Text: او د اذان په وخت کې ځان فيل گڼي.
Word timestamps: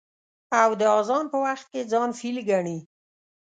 او 0.61 0.69
د 0.79 0.81
اذان 0.99 1.25
په 1.31 1.37
وخت 1.45 1.65
کې 1.71 1.81
ځان 1.91 2.09
فيل 2.19 2.37
گڼي. 2.49 2.77